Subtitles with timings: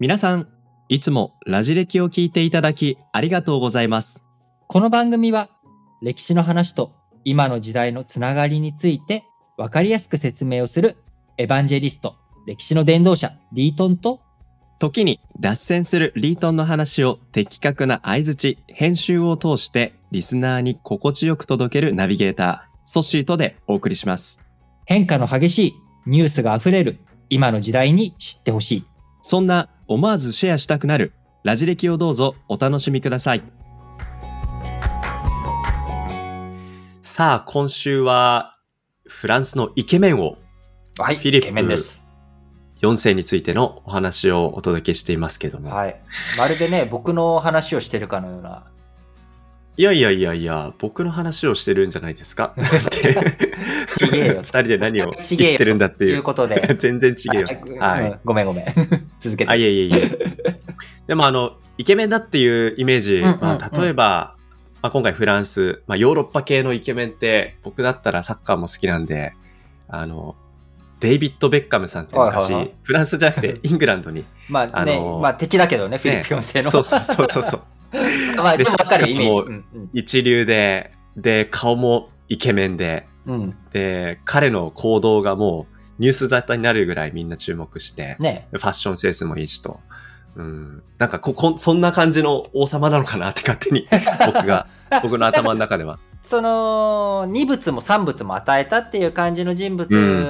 [0.00, 0.48] 皆さん、
[0.88, 4.24] いつもラジ歴を聞いていただきありがとうございます。
[4.66, 5.50] この番組は
[6.00, 9.24] 歴史の話と今の時代のつながりについて
[9.58, 10.96] 分かりやすく説明をする
[11.36, 12.16] エヴァンジェリスト、
[12.46, 14.22] 歴史の伝道者リートンと
[14.78, 24.40] 時に脱線するリートンの話を的確な相槌、編集を通してリスナーに心地よく届けるナビゲーター、ソッシーとでお送りします。
[24.86, 25.74] 変化の激しい
[26.06, 28.84] ニュースがあふれる今の時代に知ってほしい。
[29.20, 31.12] そんな思わずシェアしたくなる
[31.42, 33.42] ラジ歴をどうぞお楽しみください。
[37.02, 38.56] さあ、今週は
[39.04, 40.36] フランスのイケメンを
[40.96, 42.00] はい、フィリップです。
[42.82, 45.70] 4世についてのお話をお届けしていますけども。
[45.70, 46.00] はい。
[46.38, 48.69] まるでね、僕の話をしてるかのような。
[49.76, 52.54] いやいやいやいや、僕の話をしてるんじゃないですか？
[52.60, 53.14] って
[53.96, 56.22] ちげえよ 二人で何を言ってるんだってといいうう。
[56.22, 56.74] ことで。
[56.78, 57.48] 全然違えよ。
[57.80, 58.64] は、はいごめんごめん。
[59.18, 59.50] 続けて。
[59.50, 60.60] あ、いえいえいえ。
[61.06, 64.34] でもあの、イケメンだっていうイメージ、うんうんうんまあ、例えば、
[64.82, 69.32] まあ、今回フランス、まあ、ヨーロッパ系のイケメンって、僕だったらサッカーも好きなんで、
[69.88, 70.36] あの、
[71.00, 76.70] デイビッド・ベッカムさんって昔、はいはいはいフランスじゃなくてイングランドに、まあね、あのーまあ敵だけどね、フィリップ4世の。
[76.70, 77.60] そうそうそうそうそう、
[78.36, 79.34] まあ、でも分かるイメージ。
[79.34, 88.48] もうん一流で、で、顔もイケメンで、うんうんで、彼の行動がもうニュース沙汰になるぐらいみんな注目して、ね。
[88.52, 89.80] ファッションセンスもいいしと。
[90.36, 93.86] うん、なんかここ、そんな感じの王様なのかなって勝手に
[94.24, 94.66] 僕が、
[95.02, 95.98] 僕の頭の中では。
[96.22, 99.86] その二物も三物も与えたっていう感じの人う物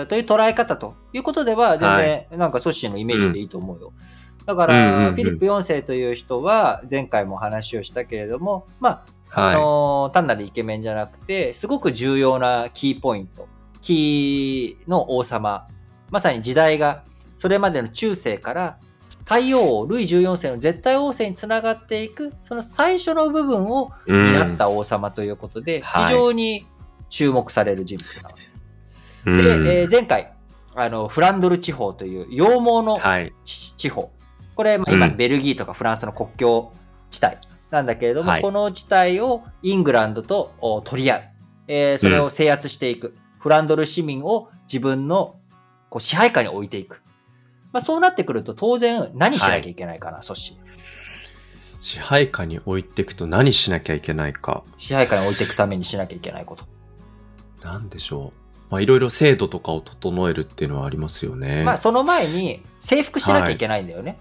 [0.07, 3.93] という捉え方ということでは全然なんかソッシーのイメージでいいと思うよ。
[4.15, 4.20] うん
[4.53, 13.49] うんうんらフィリップ4世という人は前回も話をしたけれどもまああはのー単なるイケメンじゃなくてすごく重要なキーポイント。
[13.81, 15.67] キーの王様。
[16.11, 17.05] まさに時代が
[17.39, 18.79] それまでの中世から
[19.25, 24.11] 太陽王ルイ14世の絶対王政につながっていくその最初の部分をい。
[24.13, 24.33] うん。
[24.35, 26.05] 担った王様ということで、はい。
[26.09, 26.67] 非常に
[27.09, 28.67] 注目される人物なわけです。
[29.27, 29.65] うん。
[29.65, 30.33] で、えー前回
[30.75, 33.33] あのフランドル地方という羊毛のはい。
[33.45, 34.11] 地地方
[34.61, 35.17] これ、まあ、今うん。
[35.17, 36.71] ベルギーとかフランスの国境
[37.09, 37.37] 地帯。
[37.71, 38.43] なんだけれども、はい。
[38.43, 41.23] この地帯をイングランドとお取り合う、
[41.69, 45.37] えーそれを制圧していく、フランドル市民を自分の
[45.89, 47.01] こう支配下に置いていく、
[47.73, 50.59] まあ、そうなってくると当然何しなきゃいけないかな、阻止
[51.79, 54.63] 支配下に置いていくと何しなきゃいけないか。
[54.77, 56.67] 支配下に置いていくためにしなきゃいけないこと。
[57.63, 58.41] なんでしょう。
[58.71, 61.65] まあ、いろいろ制度とかを整えるっていうのはありますよね。
[61.65, 64.19] まあその前に征服しなきゃいけないんだよね。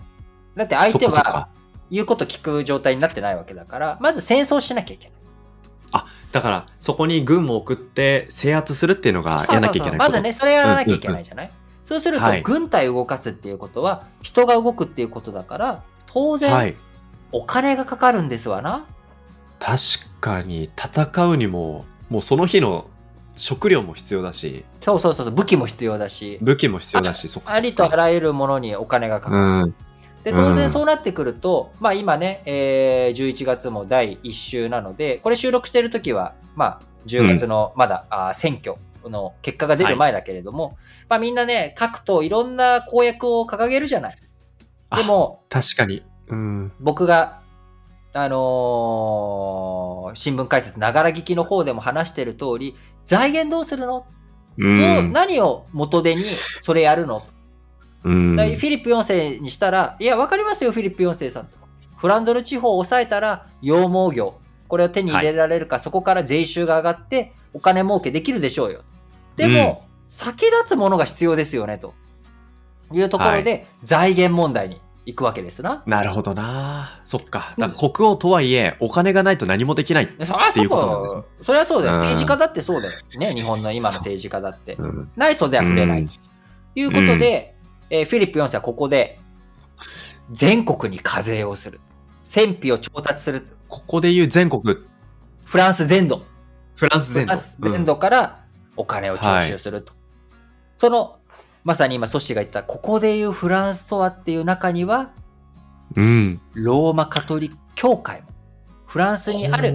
[0.56, 1.50] だって相手は。
[1.92, 5.20] 言うこと聞く状態になってないわけだから、まず戦争しなきゃいけない。
[6.32, 9.98] だから、そこに軍を送って制圧するっていうのがやらなきゃいけない。
[9.98, 11.52] まずね、それやらなきゃいけないじゃない、
[11.86, 16.76] そうすると、はい軍隊を動かすっていうことは人が動くっていうことだから、当然、はい。
[17.32, 18.86] お金がかかるんですわな。
[19.60, 19.78] 確
[20.20, 22.88] かに戦うにも、もうその日の
[23.36, 29.42] 食料も必要だし、そうそうそう武器も必要だし、武器も必要だし、ありとあらゆるものにお金がかかる。
[29.42, 29.76] うん。
[30.24, 38.76] で当うん然そうなってくると、まあ今ね、えー11月も第1週なので、これ収録してる時は、まあ10月のまだ、あー選挙
[39.10, 40.78] の結果が出る前だけれども、
[41.08, 44.18] まあみんなね、各党いろんな公約を掲げるじゃない。
[44.96, 46.04] でも、確かに。
[46.28, 46.72] うん。
[46.80, 47.40] 僕が、
[48.14, 52.76] あのー新聞解説、ながら聞きの方でも話してる通り、
[53.06, 54.06] 財源どうするの、
[54.58, 54.64] う。
[54.64, 54.72] どう
[55.04, 56.24] ん何を元手に
[56.62, 57.24] それやるの？
[58.04, 61.58] うんフィリップ4世にしたら、いや、わかりますよ、フィリップ4世さんと。
[61.98, 64.36] フランドル地方を抑えたら、羊毛業、
[64.68, 68.82] これを手に入れられるか、そこから税収が上がって、お金儲けできるでしょうよ。
[69.36, 71.94] でも、先立つものが必要ですよね、と
[72.94, 75.84] いうところで、財源問題に行くわけですな。
[75.86, 77.02] なるほどな。
[77.04, 77.54] そっか。
[77.58, 80.04] だから国王とはいえ、お金がないと何もできない。
[80.06, 81.96] っていうことなんですそうそれはそうだよ。
[81.96, 82.98] うん政治家だってそうだよ。
[83.18, 84.76] ね、日本の今の政治家だって。
[84.76, 85.12] うん。
[85.18, 86.02] 内装では触れない。
[86.02, 86.10] うん
[86.76, 87.56] ということで、
[87.90, 89.20] えーフィリップ4世はここで、
[90.32, 91.80] 全国に課税をする。
[92.24, 93.48] 戦費を調達する。
[93.68, 94.78] ここで言う全国、
[95.46, 96.24] フランス全土。
[96.76, 97.36] フランス全土。
[97.60, 98.46] 全土から
[98.76, 99.94] お金を徴収すると。
[100.78, 101.18] その、
[101.64, 105.12] まさに今、ソッシーが言った、ここで言うフランスとはっていう中には、
[105.96, 106.04] うん。
[106.04, 106.42] うん。
[106.54, 108.30] ローマカトリック教会も、
[108.86, 109.72] フランスにある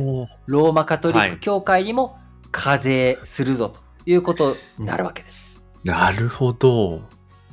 [0.46, 2.18] ローマカトリッはいク教会にも
[2.50, 5.60] 課税するぞということになるわけです。
[5.84, 7.00] なるほど。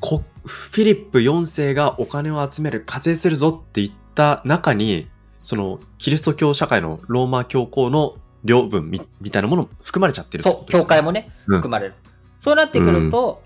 [0.01, 5.07] こフィリップ4世がお金を集める、課税するぞって言った中に、
[5.43, 11.93] そのキリスト教社会のローマ教皇の領分みみたいなものも含まれちゃってるそう、教会もね、うん含まれる。
[12.39, 13.43] そうなってくると、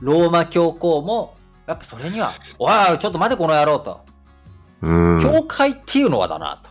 [0.00, 1.36] ローマ教皇も、
[1.66, 4.00] やっぱそれには、おい、ちょっと待てこの野郎と。
[4.82, 5.20] うん。
[5.22, 6.70] 教会っていうのはだなと。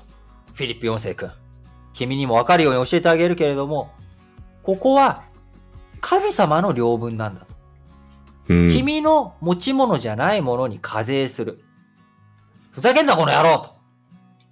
[0.54, 1.32] フィリップ4世君。
[1.94, 3.92] 君にも分かるように教えてあげるけれども、
[4.62, 5.24] ここは
[6.02, 7.49] 神様の領分なんだと。
[8.50, 11.64] うん君の持ち物じゃないものに課税する。
[12.72, 13.80] ふざけんなこの野郎と。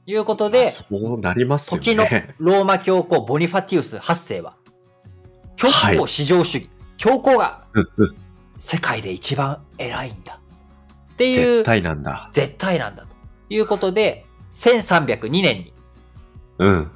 [0.05, 2.33] いうことで、そうなりますよ時のね。
[2.38, 4.55] ローマ教皇ボニファティウス8世は、
[5.57, 7.65] 教はい皇至上主義、教皇が
[8.57, 10.39] 世界で一番偉いんだ。
[11.13, 12.29] っていう絶対なんだ。
[12.31, 13.09] 絶対なんだと
[13.49, 15.73] いうことで、1302年に、
[16.59, 16.91] うん。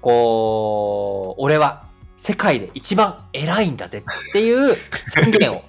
[0.00, 4.76] こう、俺は世界で一番偉いんだぜっていう
[5.08, 5.62] 宣言を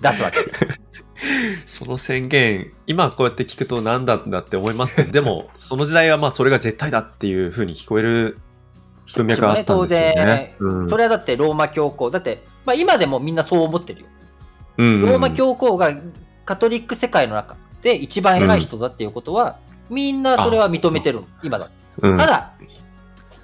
[0.00, 0.80] 出すわけです。
[1.66, 8.38] その宣言、今こうやって聞くと何だんだって思いますけど、 でも、その時代はまあそれが絶対だっていう風に聞こえる
[9.16, 10.56] 文脈があったんですよね。
[10.58, 14.06] うんそれはだってローマ教皇、だって、まあ今でもみんなそう思ってるよ。
[14.78, 15.92] うんローマ教皇が
[16.44, 19.58] カトリック世界の中で一番偉い人だっていうことは、
[19.90, 21.68] みんなそれは認めてるの、今だ。
[22.00, 22.52] うんただ、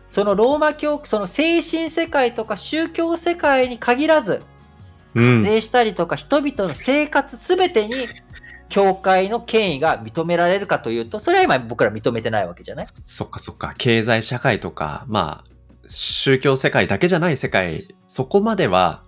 [0.08, 4.43] そのローマ教、その精神世界とか宗教世界に限らず、
[5.17, 8.09] うん税したりとか人々の生活すべてに、
[8.69, 12.87] 教会の権威が認められるかというと、それは今僕ら認めてないわけじゃない？
[13.05, 13.73] そっかそっか。
[13.79, 15.51] 経済社会とか、まあ、
[15.89, 19.03] 宗教世界だけじゃない世界、そこまでは、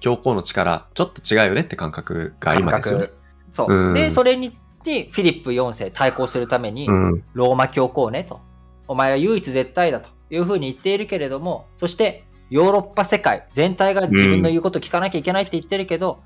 [0.00, 3.10] 教皇の力、ちょっと違うよねって感覚が今ですよね。
[3.52, 3.72] そう。
[3.72, 7.24] うんで、それに、にフィリップ4世対抗するために、うん。
[7.34, 8.40] ローマ教皇ねと。
[8.88, 16.22] お前は唯一絶対だというふうに言っているけれども、そしてヨーロッパ世界全体が自分の言うことを聞かなきゃいけないって言ってるけど、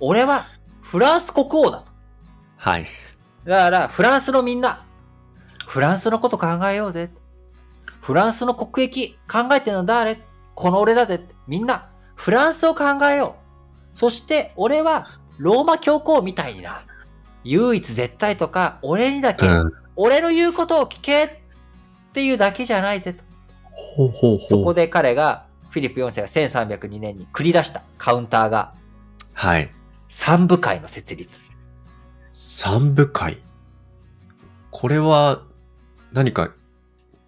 [0.00, 0.46] 俺は
[0.82, 1.92] フランス国王だと。
[2.56, 2.86] はい。
[3.44, 4.84] だから、フランスのみんな、
[5.66, 7.10] フランスのこと考えようぜ。
[8.00, 10.18] フランスの国益考えてるの誰？
[10.54, 11.26] この俺だぜ。
[11.46, 13.36] みんな、フランスを考えよ
[13.94, 13.98] う。
[13.98, 16.82] そして、俺は、ローマ教皇みたいにな、
[17.44, 19.72] 唯一絶対とか、俺にだけ、うん。
[19.96, 21.30] 俺の言うことを聞けっ
[22.12, 23.24] ていうだけじゃないぜと。
[23.72, 24.48] ほうほうほう。
[24.48, 25.45] そこで彼が、
[25.76, 28.72] フィリップ4世が1302年に繰り出したカウンターが、
[29.34, 29.70] はい。
[30.08, 31.44] 三部会の設立。
[32.32, 33.42] 三部会。
[34.70, 35.42] これは、
[36.14, 36.50] 何か、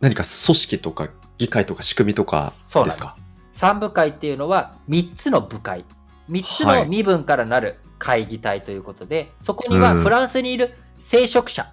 [0.00, 3.19] 何か組織とか議会とか仕組みとかですか？
[3.53, 5.85] 三部会っていうのは3つの部会
[6.31, 11.71] 3つのはい身分からなる会議体ということで、そこにはうんフランスにいる聖職者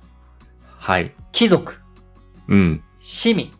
[0.78, 1.14] はい。
[1.32, 1.80] 貴族
[2.50, 2.84] うん。
[3.00, 3.54] 市民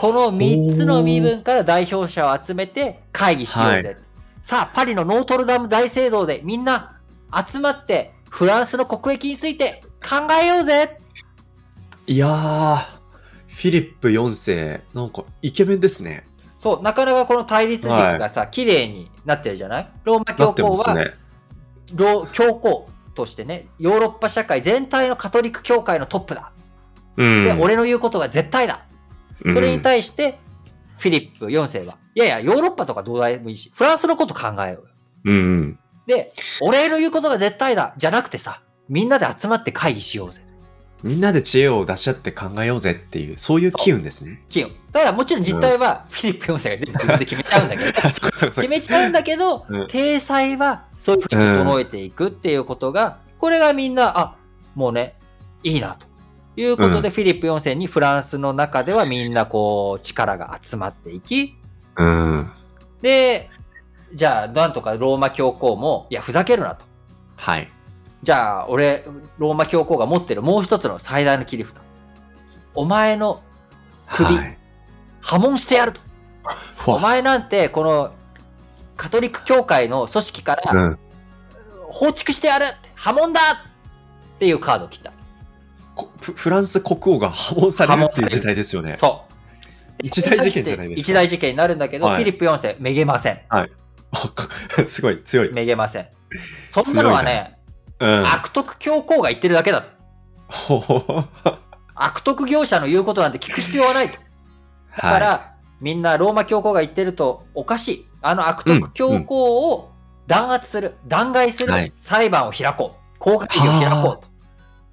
[0.00, 3.96] この3つの身分から代表者を集めて会議しようぜ、はい
[4.42, 7.00] さあパリのノートルダム大聖堂でみんな
[7.50, 10.98] 集まってフランスの国益について考えようぜ
[12.06, 12.76] いやー、
[13.46, 16.26] フィリップ4世、なんかイケメンですね。
[16.58, 19.90] そうなかなかこの対立軸がさ、綺麗になってるじゃない？
[20.04, 21.14] ローマな教皇は、ね。
[21.94, 26.52] ロ教皇としてね、ヨーロッパ社会全体のカトリック教会のトップだ。
[27.16, 27.44] うん。
[27.44, 28.84] で、俺の言うことが絶対だ。
[29.44, 30.38] うんそれに対して、
[30.98, 34.94] フィリップ4世は、いやいや、ヨーロッパとかどうでもいいし、フランスのこと考えようよ。
[35.26, 35.78] うんうん。
[36.06, 37.94] で、俺の言うことが絶対だ。
[37.96, 40.42] じゃなくてさ、みんなで集まって会議しようぜ。
[41.02, 44.42] みんなで知恵を出し合って考えようぜっていう、そういう機運ですね。
[44.48, 44.70] キヨン。
[44.90, 48.68] だからもちろん実態は、フィリップ4世が全部自分で決めちゃうんだけど、 決。
[48.68, 54.36] めちゃうんだけど、うん体裁はそういうふうに整えていくっていうことが、これがみんな、あ、
[54.74, 55.12] もうね、
[55.62, 56.06] いいなと。
[56.56, 61.56] いうことで、うんフィリップ4世にフランスの中ではみんなこう、力が集まっていき、
[61.96, 62.50] うん。
[63.02, 63.50] で、
[64.14, 66.84] じゃあ、なんとかローマ教皇も、いや、ふざけるなと。
[67.36, 67.70] はい。
[68.22, 69.04] じゃあ、俺、
[69.38, 71.74] ローマ教皇が持ってるもう一つの最大の切り札。
[72.74, 73.42] お前の
[74.10, 74.58] 首はい。
[75.20, 76.00] 破門してやると。
[76.86, 78.12] お前なんて、この、
[78.96, 80.98] カトリック教会の組織から、うん。
[81.88, 83.40] 放逐してやる破門だ
[84.36, 85.12] っていうカードを切った。
[85.94, 88.96] こフフランス国王が破門されるっていう時代ですよね。
[88.98, 89.34] そう。
[90.02, 91.00] 一大事件じゃないですか。
[91.00, 93.40] 一大事件になるんだけど、はいフィリップ4世、めげません。
[93.48, 93.66] あ
[94.34, 94.48] か
[94.86, 95.52] すごい強い。
[95.52, 96.06] めげません。
[96.70, 97.58] そんなのはね、
[98.00, 98.26] うん。
[98.26, 99.88] 悪徳教皇が言ってるだけだと。
[100.48, 101.24] ほほほ
[101.94, 104.18] 悪徳業者の言うことなんて聞く必要はないと。
[104.96, 108.06] だから、はみんなローマ教皇が言ってるとおかしい。
[108.20, 109.92] あの悪徳教皇を
[110.26, 113.18] 弾圧する、弾劾すはいる裁判を開こう。
[113.18, 114.33] 公開議を開こうと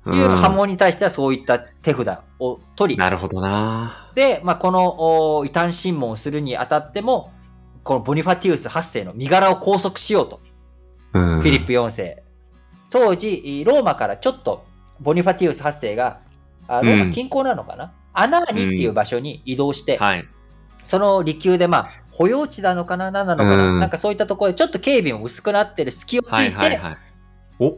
[0.07, 0.09] い。
[0.09, 4.09] いう波うん紋に対してはそういった手札を取り、なるほどな。
[4.15, 7.31] で、まあ、このお異端審問をするにあたっても、
[7.83, 10.39] このボニファティウス8世の身柄を拘束しようと、
[11.13, 12.23] うんフィリップ4世。
[12.89, 14.65] 当時、ローマからちょっと
[14.99, 16.19] ボニファティウス8世が、
[16.67, 20.25] あローマ近郊なのかな、アナーニっていう場所に移動して、はい。
[20.83, 23.11] その離宮で、まあ、保養地なのかな？
[23.11, 26.97] 何なのかな、うんなんかそういったところでちょっと警備も薄くなってる隙をついて、はいはいはい。
[27.59, 27.77] お？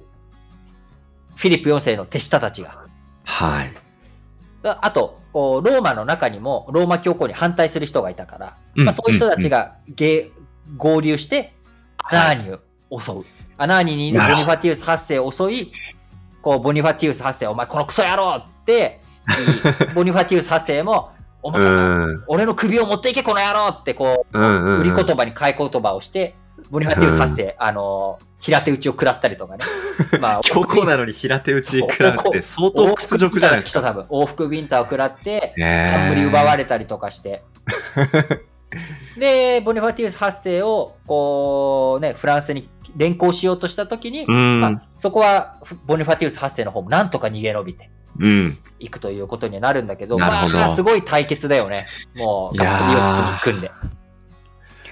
[1.36, 2.86] フィリップ4世の手下たちが。
[3.24, 3.74] はい。
[4.64, 10.32] ああと、ローマの中にもローマ教皇に反対する人がいたから、うんまあ、そういう人たちがげ
[10.78, 11.54] 合流して、
[11.98, 12.58] アナーニ
[12.90, 13.26] を襲う。
[13.58, 15.72] アナーニにいるボニファティウス8世を襲い、
[16.42, 19.00] こう、ボニファティウス8世、お前このクソ野郎って
[19.96, 21.12] ボニファティウス8世も、
[21.42, 22.24] お前、うん。
[22.28, 26.36] 俺の首を持っていけ、この野郎って、こう、うんうんうん売り言葉に買い言葉をして、
[26.70, 29.64] ボニファティウス8世、あのー、平手打ちを食らったりとかね。
[30.20, 33.82] まあ、強硬なのに平手打ち食らうって相当屈辱じゃないですか。
[33.82, 37.44] 多分、往復ビンタを食らって、冠奪われたりとかして。
[39.18, 44.60] で、ボニファティウス8世を、こうね、フランスに連行しようとしたときに、うん。
[44.60, 48.58] まあ、そこはボニファティウス8世の方もなんとか逃げ延びてうん。
[48.80, 51.86] いくということになるんだけど、まあ、すごい対決だよね。
[52.18, 53.72] もう、いやーガッと4つに組んで。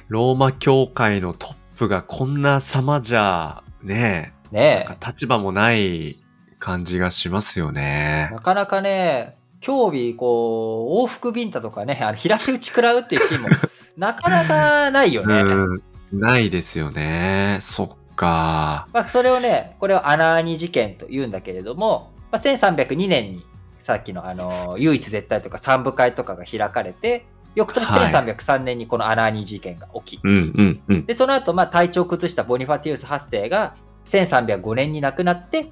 [0.07, 6.19] ローマ教会のトップがこんな様じゃ、ねえ、ねなんか立場もない
[6.59, 7.71] 感じがしますよえ。
[7.71, 8.29] ね。
[8.31, 13.49] なかなかね、競技、こう、往復ビンタとかね、あの平手打ち食らうっていうシーンも、
[13.97, 15.41] なかなかないよね。
[15.41, 15.83] うん。
[16.13, 17.57] ないですよね。
[17.61, 18.87] そっか。
[18.93, 23.43] まあ、それをね、これをアナーニ事件と言うんだけれども、まあ、1302年に
[23.79, 31.05] さっきのあの唯一絶対とか三部会とかが開かれて、翌年はい1303年にこのアナーニ事件が起き、うんうんうん。
[31.05, 35.71] で、その後、まあ、体調を崩したボニファティウス8世が1305年に亡くなって、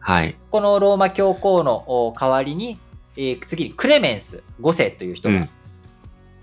[0.00, 0.36] はい。
[0.50, 2.78] このローマ教皇のお代わりに、
[3.16, 5.48] えー次にクレメンス5世という人が、うん。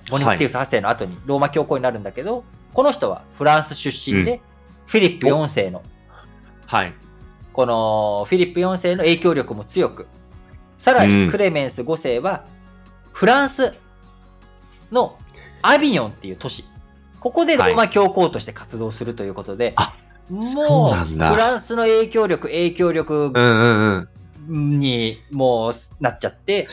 [0.09, 4.41] ボニファティウス8世の後にローマ教皇になるんだけど、この人はフランス出身で、
[4.87, 5.83] フィリップ4世の
[6.65, 6.93] はい。
[7.53, 10.07] このフィリップ4世の影響力も強く、
[10.77, 12.45] さらうんにクレメンス5世は、
[13.11, 13.75] フランス
[14.91, 15.17] の
[15.61, 16.65] アビニョンっていう都市、
[17.19, 19.95] ここでローマ教皇として活動するということで、あ
[20.29, 24.09] もうフランスの影響力、影響力うんうん
[24.47, 24.79] うん。
[24.79, 26.67] にもうなっちゃって、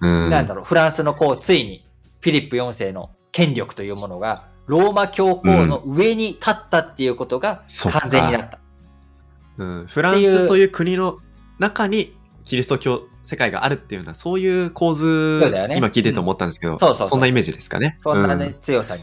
[0.00, 1.86] うん、なんだろう、フランスのこう、ついに
[2.20, 8.58] フィリップ4世の権力というものが、ローマ教皇の上に立ったっていうことが完全になった。
[9.58, 11.18] うん、フランスという国の
[11.58, 17.98] 中にキリスト教世界があるっていうようなそういう構図、ね今聞いてて思ったんですけど、んそうそうそうんなイメージですかね？
[18.02, 19.02] そんなね、うん強さに。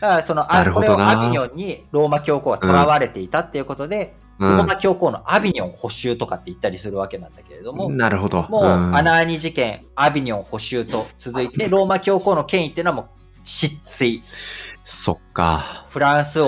[0.00, 8.46] だからそのアビニョンにローマ教皇が囚われていたっていうことで、うんローマ教皇のアビニョン補修とかって言ったりするわけなんだけれども、なるほど。
[8.48, 13.06] もう、んアナーニ事件、アビニョン補修と続いて、 ローマ教皇の権威っていうのはもう
[13.44, 14.22] 失墜。
[14.82, 15.84] そっか。
[15.90, 16.46] フランス王、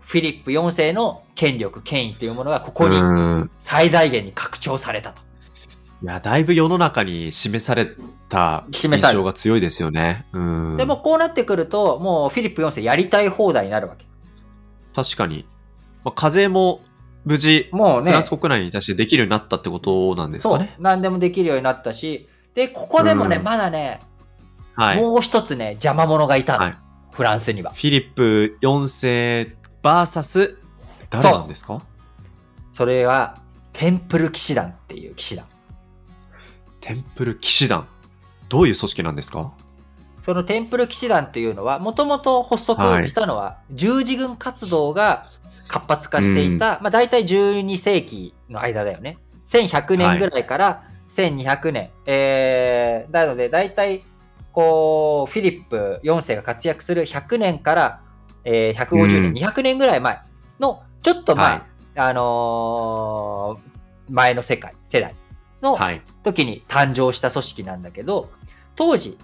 [0.00, 5.20] フィリップ4世の権力、権威というものがここにうん最大限に拡張されたと。
[6.02, 7.88] いや、だいぶ世の中に示され
[8.28, 10.26] た印象が強いですよね。
[10.32, 14.04] うん、でもこうなってくると、もうフィリップ4世やりたい放題になるわけ。
[14.94, 15.46] 確かに。
[16.04, 16.82] まあ、課税も
[17.24, 24.00] 無事、もうねフランス、国内に対してできるようになったってことなんですそうかね。、何でもできるようになったし、で、ここでもね、うんまだね、
[24.74, 24.96] はい。
[25.00, 26.78] もう一つね、邪魔者がいたの、はい
[27.12, 27.72] フランスには。
[27.72, 30.56] フィリップ4世 VS
[31.08, 31.80] 誰なんですか？
[32.72, 33.38] それは、
[33.72, 35.46] テンプル騎士団っていう騎士団。
[36.86, 37.88] テンプル騎士団。
[38.48, 39.50] どういう組織なんですか？
[40.24, 45.24] そのテンプル騎士団というのは、もともと発足したのは、十字軍活動が
[45.66, 49.18] 活発化していた、まあ大体12世紀の間だよね。
[49.46, 51.90] 1100年ぐらいから1200年。
[52.06, 54.04] えー、なので大体、
[54.52, 58.00] こう、フィリップ4世が活躍する100年から、
[58.44, 59.32] えー、150年、うん。
[59.34, 60.20] 200年ぐらい前
[60.60, 61.62] の、ちょっと前、はい。
[61.98, 63.76] あのー
[64.08, 65.16] 前の世界、世代
[65.62, 66.02] のはい。
[66.22, 68.30] 時に誕生した組織なんだけど、
[68.74, 69.18] 当時、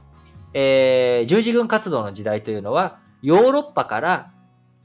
[0.54, 4.30] えー十字軍活動の時代というのは、ヨーロッパから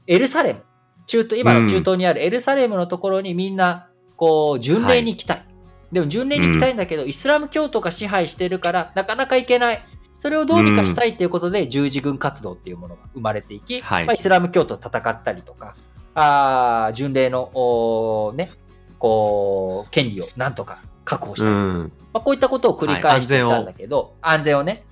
[0.06, 0.62] エルサレム、
[1.06, 5.44] 中東、今の中東にあるエルサレムのところにみんな、こう、巡礼に行きたい。
[5.90, 9.84] でも巡礼に行きたいんだけど、イスラム教徒が支配してるから、なかなか行けない。
[10.16, 15.76] それをどうにかしたいっていうことで、十字軍活動っていうものが生まれていき、はいまあ、イスラム教徒と戦ったりとか、
[16.14, 18.50] あー巡礼の、ね、
[18.98, 21.92] こう、権利をなんとか確保したうん。
[22.12, 24.62] まあ、こういったことを繰り返していたんだけど、安全を。
[24.62, 24.84] ね、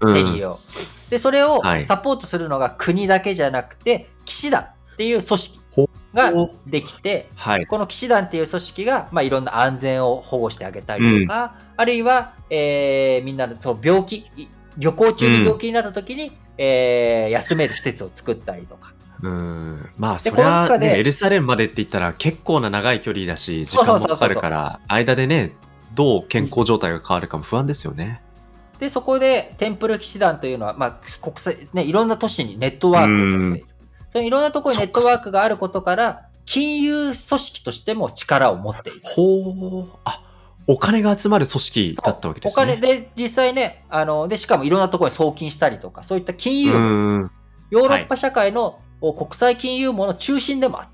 [0.00, 0.14] うん。
[0.14, 0.60] 手に入れよ
[1.08, 1.10] う。
[1.10, 1.86] で、それをはい。
[1.86, 5.60] サポートするのが国だけじゃなくて、騎士団っていう組織
[6.12, 6.32] が
[6.66, 7.66] できて、はい。
[7.66, 18.92] この騎士団っていう組織が、まあ、いろんな安全を保護してあげたりとか、あるいは、えーみんなのそう病気、い旅行中に病気になった時に、えー休める施設を作ったりとか。
[19.22, 19.90] うん。
[19.96, 25.52] まあ、でそりゃ、この中でね、エルサレムまでって言ったら結構な長い距離だし、時間もかかるから、間でね、
[25.94, 28.22] どう健康状態が変わるかも不安ですよね。
[28.78, 33.66] で、そこでテンプル騎士団というのは、まあ、国際、ね、いろんな都市にネットワークを持っている。
[34.10, 39.10] そのいろんなところにネットワークがあることから、金融組織としても力を持っていた。
[39.10, 39.98] ほう。
[40.04, 40.22] あ、
[40.66, 42.62] お金が集まる組織だったわけですね。
[42.62, 47.30] お金で、実際ね、あの、で、しかもいろんなところに送金したりとか、そういった金融、うん。
[47.70, 50.88] ヨーロッパ社会のお国際金融網の中心でもあっ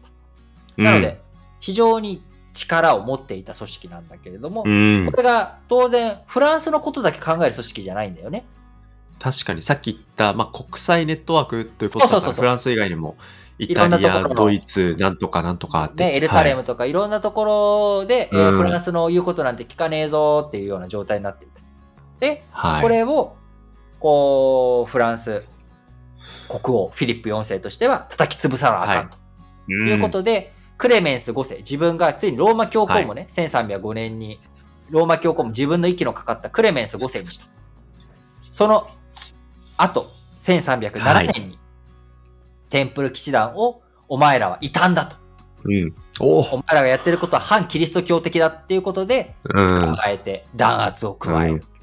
[0.77, 0.83] た。
[0.83, 1.21] なので、
[1.61, 8.45] 非常に力を持っていた組織なんだけれども、うん、これが当然、フランスのことだけ考える組織じゃないんだよね。
[9.19, 13.17] 確かにさっき言った、まあ、国際ネットワークということだそうそうそうそうからフランス以外にも
[13.59, 21.55] イタリアドイツなんとかなんとかって、ね、エルサレムはいとかいろんなところで、えーうんフランスの言うことなんて聞かねえぞっていうような状態になっていた。
[22.21, 23.37] で、はい、これを、
[24.01, 25.45] こう、フランス
[26.49, 29.17] 国王フィリップ4世としては叩き潰さなあかんと。
[29.67, 29.99] とい。
[29.99, 34.41] うことで、クレメンス5世、自分がついにローマ教皇もね、1305年に
[34.91, 37.47] ローマ教皇も自分の息のかかったクレメンス5世にした。
[38.51, 38.89] その
[39.77, 41.59] 後、1307年に、
[42.69, 45.17] テンプル騎士団をお前らは異端だと。
[45.65, 46.43] うん、おお。
[46.43, 49.81] 前らがやってることは反キリスト教的だっていうことで、うん。
[49.81, 51.53] 捕まえて弾圧を加える。
[51.55, 51.75] うん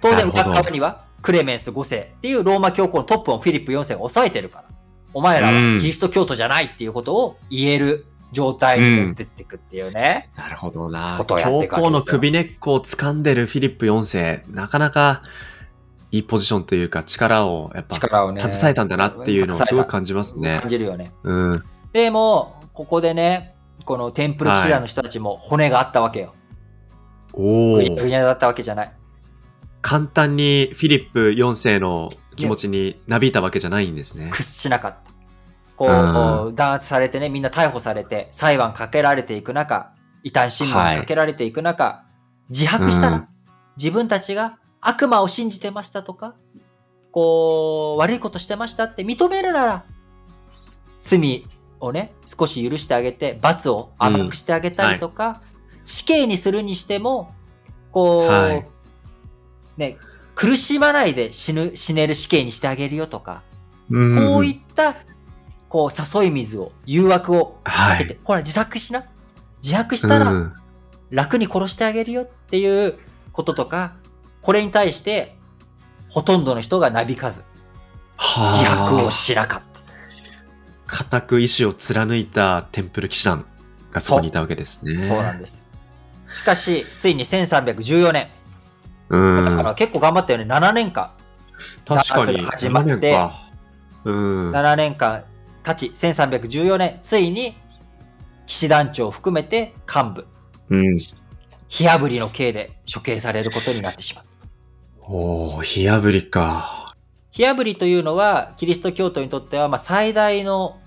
[0.00, 0.50] 当然、なるほど。
[0.50, 4.64] 裏側にはクレメンス5世っていうローマ教皇のトップのフィリップ4世が抑えてるから、
[5.12, 10.30] お前らはキリスト教徒じゃないっていうことを言える状態に持ってっていくっていうね。
[10.36, 15.24] なるほどな教皇の首根っこを掴んでるフィリップ4世なかなか
[16.12, 18.40] いいポジションというか力をやっぱ力をね。
[18.48, 20.68] 携えたんだなっていうのをすごい感じますね感。
[20.68, 21.10] じるよね。
[21.24, 26.34] うん、でも、ここでね、このテンプル騎士団の人たちも骨があったわけよ。
[27.32, 28.92] おおぐにゃぐにゃだったわけじゃない。
[29.86, 34.30] 簡単にフィリップ4世の気持ちになびいたわけじゃないんですね。
[34.32, 35.12] 屈しなかった。
[35.76, 39.92] こうう、弾圧されてね、みんな逮捕されて、裁判かけられていく中、
[40.24, 42.02] 異端審問かけられていく中、
[42.48, 43.28] 自白したら、うん。
[43.76, 46.34] 自分たちが悪魔を信じてましたとか、
[47.12, 49.84] こう、悪いことしてましたって認めるなら、
[51.00, 51.46] 罪
[51.78, 55.42] をね、少し許してあげて、罰を甘くしてあげたりとか、
[55.84, 57.32] 死刑にするにしても、
[57.92, 58.66] こう、はい
[59.76, 59.98] ね、
[60.34, 63.42] 苦しまないで死ぬ、死ねる死刑にしてあげるよとか、
[63.90, 64.96] うんこういった、
[65.68, 69.04] こう、誘い水を、誘惑をかはいけて、ほら、自作しな。
[69.62, 70.52] 自白したら、うん
[71.10, 72.98] 楽に殺してあげるよっていう
[73.32, 73.94] こととか、
[74.42, 75.36] これに対して、
[76.08, 77.44] ほとんどの人がなびかず、
[78.16, 79.80] はあ自白をしなかった。
[80.86, 83.46] 固く意志を貫いたテンプル騎士団
[83.90, 85.02] がそこにいたわけですね。
[85.04, 85.60] そうなんです。
[86.32, 88.28] しかし、ついに1314年、
[89.08, 89.44] うん。
[89.44, 91.12] だから結構頑張ったよね、7年間。
[91.84, 92.38] 確かに。
[92.38, 93.40] 始まって7年か
[94.04, 94.50] うん。
[94.52, 95.24] 7年間
[95.62, 97.56] 経ち、1314年、ついに、
[98.46, 100.26] 騎士団長を含めて幹部、
[100.70, 101.00] うん。
[101.68, 104.24] 火あぶりの刑で処刑されることになってしまう。
[105.00, 106.94] おー、火あぶりか。
[107.30, 110.78] 火あぶりというのは、キリスト教徒にとっては、まあ、最大の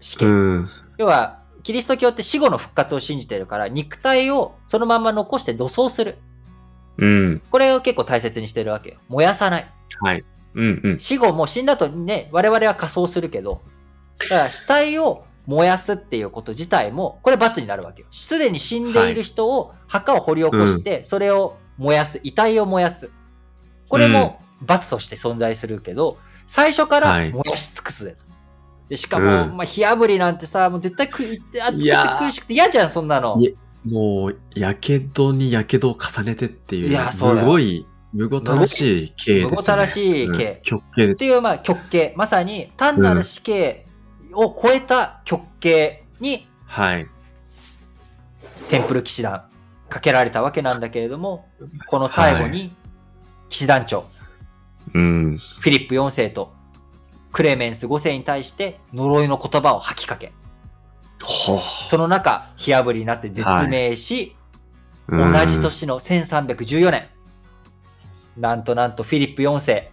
[0.00, 0.26] 死刑。
[0.26, 0.70] うん。
[0.98, 6.18] 要は、キリスト教って死後の復活を信じているから、肉体をそのまま残して土葬する。
[6.98, 7.42] うん。
[7.50, 8.96] これを結構大切にしてるわけよ。
[9.08, 9.72] 燃やさない。
[10.00, 10.24] はい。
[10.54, 10.98] うんうん。
[10.98, 13.62] 死後もう死んだとね、我々は仮装するけど、
[14.18, 18.08] だから死体を燃やすっていうこと自体も、これ罰になるわけよ。
[18.10, 23.10] すでに死んでいる人を、墓を掘り起こして、それを燃やす、遺体を燃やす。
[23.88, 28.24] これも罰として存在するけど、最初からはい燃やし尽くすでと。
[28.88, 33.38] でしかも、うんまあ、火あぶりなんてさ、もう絶対食い、あいやーって苦しくて嫌じゃん、そんなの。
[33.86, 39.50] いもう、やけどにやけどを重ねてっていう、いやそうだよすごい、むごたらしい刑ですね。
[39.50, 41.18] むごたらしいうん刑極刑です。
[41.24, 42.14] っていう、まあ、極刑。
[42.16, 43.86] まさに、単なる死刑
[44.32, 47.06] を超えた極刑に、はい。
[48.68, 49.44] テンプル騎士団
[49.88, 51.48] かけられたわけなんだけれども、
[51.88, 52.74] この最後はに
[53.48, 54.04] 騎士団長、
[54.94, 55.38] うん。
[55.38, 56.52] フィリップ4世と
[57.32, 60.32] クレメンス5世に対して呪いの言葉を吐きかけ、ほ
[61.20, 64.36] その中、火あぶりになって絶命し、
[65.08, 65.16] う。
[65.16, 67.08] 同じ年の1314年、
[68.36, 69.90] なんとなんとフィリップ4世、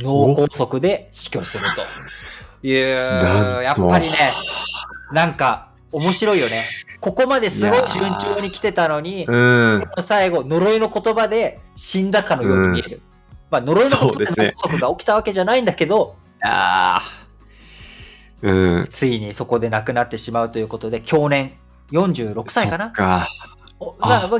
[0.00, 1.64] 脳梗塞で死去する
[2.60, 4.16] という、やっぱりね、
[5.12, 6.64] なんか面白いよね。
[7.00, 9.84] ここまですごい順調に来てたのに、うん。
[10.00, 13.00] 最後、呪いの言葉で死んだかのように見える。
[13.50, 17.27] まあ、呪いの言葉でそうですね不足が起きたわけじゃないんだけど、ああ。
[18.42, 18.86] うん。
[18.88, 21.52] ついにそこで亡くなってしまうということで、去年
[21.92, 22.90] 46歳かな？
[22.90, 23.28] か。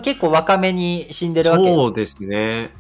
[0.03, 1.65] 結構若めに死んでるわけ。
[1.65, 2.71] そうですね。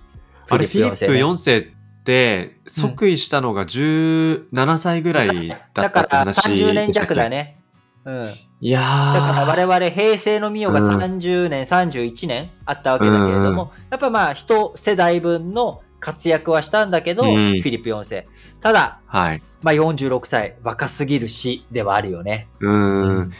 [0.48, 1.62] あれ、フィリップ4世っ
[2.04, 7.28] て、即位したのが17歳ぐらいだっただからって話30年弱だね。
[7.28, 7.60] ね。
[8.04, 8.22] うん。
[8.22, 9.34] だいやー。
[9.34, 18.26] から我々平成の御代が30年、31年あったわけだけれども、うんやっぱまあ一世代分の活躍はしたんだけど、うんフィリップ4世。
[18.60, 19.42] ただ、はい。
[19.62, 22.48] まあ46歳、若すぎる死ではあるよね。
[22.60, 22.70] う
[23.22, 23.32] ん。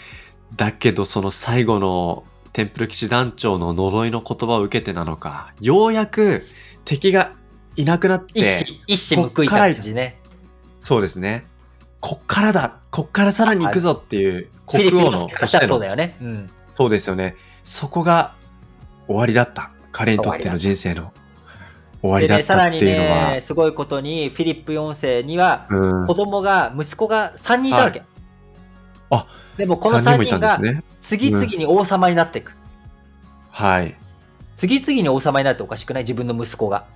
[0.57, 6.45] だけどその最後のテンプル騎士団長の呪いの言葉を受けてなのか、ようやく
[6.85, 7.33] 敵が
[7.77, 10.21] いなくなって、一矢、報いた感じね。
[10.81, 11.47] そうですね。
[12.01, 16.17] こっからだこっからさらに行くぞっていう国王のとしてのそうだよね。
[16.21, 16.51] うん。
[16.75, 17.37] そうですよね。
[17.65, 18.35] そこが
[19.07, 19.71] 終わりだった。
[19.93, 21.13] 彼にとっての人生の
[22.01, 23.31] 終わりでね、だったっさらにていうのは。
[23.33, 28.03] ね、すごいことに、フィリップ4世には、うん子供が、息子が3人いたわけ。
[29.11, 30.61] あでもこの3三人が。
[31.01, 32.55] 次々に王様になっていく。
[33.51, 33.97] はい。
[34.55, 36.03] 次々に王様になるっておかしくない？
[36.03, 36.87] 自分の息子が。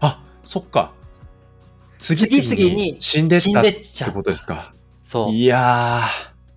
[0.00, 0.92] あ、そっか。
[1.98, 4.10] 次々にに死んでっ死んたっでっちゃう。
[4.10, 4.74] てことですか。
[5.02, 5.30] そう。
[5.30, 6.02] いや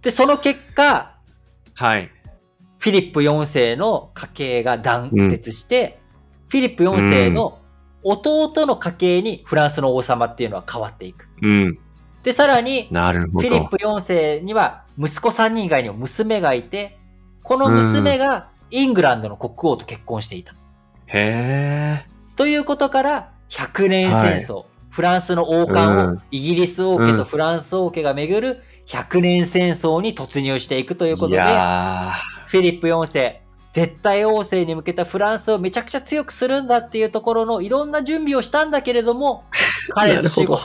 [0.01, 1.83] で、その結果、ー。
[1.85, 2.11] はい。
[2.79, 5.99] フィリップ4世の家系が断絶して、
[6.47, 7.59] フィリップ4世の
[8.03, 11.27] 弟の家系にフランスの王様っていうのは変わっていく。
[11.41, 11.79] うん。
[12.23, 12.87] で、さらに。
[12.89, 16.97] フィリップ4世には息子3人以外にも娘がいて、
[17.43, 20.53] この娘がイングランドの国王と結婚していた。
[21.07, 22.05] へえ。
[22.35, 32.13] ということから、100年戦争、フランスの王冠をうんイギリス王家とフランス王家がめぐる100年戦争に突入していくということいで、や
[32.47, 33.41] フィリップ4世、
[33.75, 39.43] 絶対王政に向けたフランスをめちゃくちゃ強くするんだっていうところのいろんな準備をしたんだけれども、
[39.91, 40.61] 彼の死後、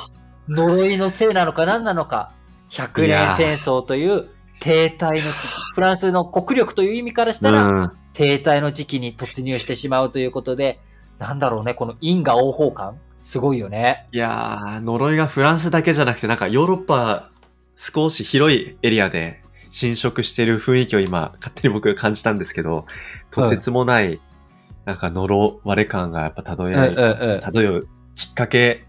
[0.48, 2.30] 呪いのせいなのか何なのか、
[2.70, 4.28] 100年戦争という
[4.60, 5.32] 停滞の
[5.74, 7.92] フランスの国力という意味からしたら、うん。
[8.12, 10.78] 停滞の時期に突入してしまうということで、
[11.18, 12.96] なんだろうね、この因果応報感？
[13.24, 14.06] すごいよね。
[14.12, 17.30] いやー、呪いがフランスだけじゃなくて、なんかヨーロッパ
[17.74, 22.86] 少し広いエリアで侵食してる雰囲気を今、勝手に僕感じたんですけど、
[23.30, 24.20] とてつもない、
[24.84, 28.84] なんか呪われ感がやっぱ漂い、うん漂うきっかけ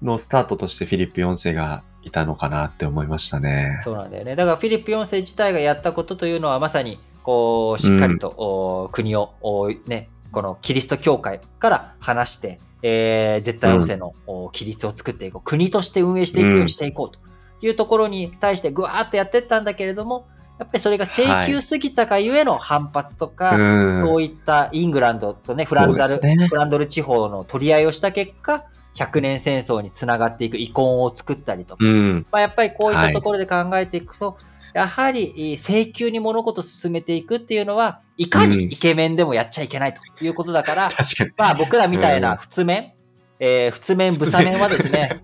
[0.00, 3.80] のスタートとしてフィリップ4世がいたのかなって思いましたね。
[3.82, 4.36] そうなんだよね。
[4.36, 15.42] だからフィリップ4世自体がやったことというのはまさに、こう、しっかりと、お国を、おね、このキリスト教会から離して、えー絶対王政の、お規律を作っていこう。
[15.42, 17.18] 国として運営していくようにしていこうと
[17.60, 20.26] いうところに対してぐわーっとやってったんだけれども、
[20.58, 24.00] やっぱりそれが請求すぎたかゆえの反発とか、うん。
[24.00, 28.64] そういったイングランドとね、フランダル、ねフランドル地方の取り合いをした結果、
[28.94, 32.26] 100年戦争につながっていく遺恨を作ったりとか、うん。
[32.32, 34.38] まあ、やっぱりこういっはいたところで考えていくと、
[34.72, 41.30] やはりえー請求に物事を進めていくっていうのは、いかうんにイケメンでもやっちゃいけないということだから、確かに。
[41.36, 42.92] まあ僕らみたいうなんん普通面、
[43.40, 45.22] えー普通面、ブサ面はですね、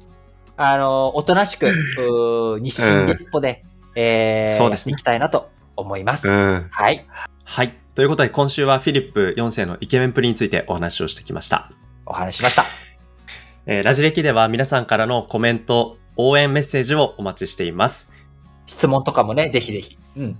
[0.56, 6.28] あの、おとなしく、うー日進月歩で、えーそうですねいきたいなと思います。
[6.28, 6.68] うん。
[6.70, 7.06] はい。
[7.44, 7.74] はい。
[7.94, 11.70] ということで今週はフィリップ4世のイケメンプリについてお話をしてきました。
[12.06, 12.64] お話ししました。
[13.66, 18.10] えーラジ歴では皆さんからのコメント、応援メッセージをお待ちしています。
[18.66, 19.98] 質問とかもね、ぜひぜひ。
[20.16, 20.36] うん。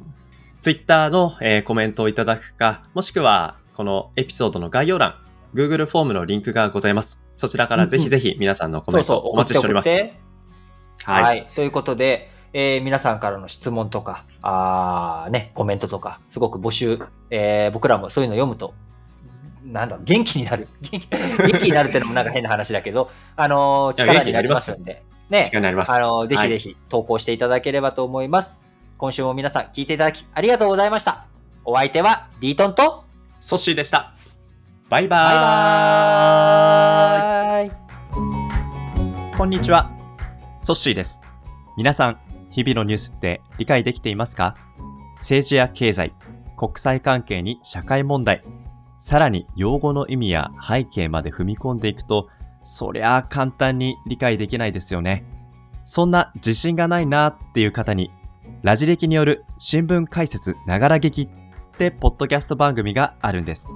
[0.61, 5.17] Twitter の、えーコメントをいただくか、もしくはこのエピソードの概要欄、
[5.55, 7.27] Google フォームのリンクがございます。
[7.37, 9.89] そちらからぜひぜひ皆さんのコメントお待ちしております。
[9.89, 11.23] はい。
[11.23, 11.49] はい。
[11.55, 18.75] ということで、えー皆さんからの質問とか、あーね、コメントとか、すごく募集、えー僕らもそういうの読むと、
[19.65, 20.69] なんだろう、元気になる。
[20.83, 21.01] 元
[21.59, 25.93] 気になるってのもなんか変な話だけど、あのー力になりますんで、ね時、間になります。
[25.93, 28.59] あのーぜひぜはいひ投稿していただければと思います。
[28.99, 31.27] 今週も皆さん聞いていただきありがとうございました。
[31.65, 33.05] お相手はリートンと、
[33.41, 34.13] ソッシーでした。
[34.93, 35.23] バイバ
[37.65, 37.71] イ。
[39.35, 39.91] こんにちは。
[40.61, 41.23] ソッシーです。
[41.79, 42.19] 皆さん、
[42.51, 44.55] 日々のニュースって理解できていますか？
[45.17, 46.13] 政治や経済、
[46.59, 48.45] 国際関係に社会問題、
[48.99, 52.29] さらに用語の意味や背景まで踏み込んでいくと、
[52.63, 55.25] そりゃあ簡単に理解できないですよね。
[55.85, 58.11] そんな自信がないなっていう方に、
[58.61, 61.29] ラジ歴による新聞解説ながら劇っ
[61.79, 63.71] てポッドキャスト番組があるんです。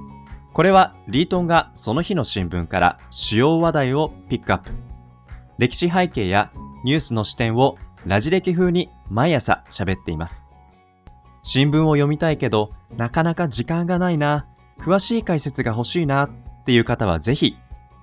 [0.57, 4.73] これはリートンがその日の新聞から主要話題をピックアップ。
[5.59, 6.51] 歴史背景や
[6.83, 10.47] ニュースの視点をラジ歴風に毎朝喋っています。
[11.42, 14.47] 新聞を読みたいけど、なかなか時間がないな、
[14.81, 16.31] 詳しい解説が欲しいなっ
[16.64, 17.59] ていう方はぜひ、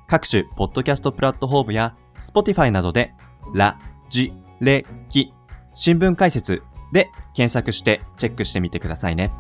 [0.06, 3.16] 各種ポッドキャストプラットフォームや Spotify などで、
[3.56, 5.34] ラ、ジ、レ、キ、
[5.74, 6.62] 新聞解説
[6.92, 9.32] で検索してチェックしてみてくださいね。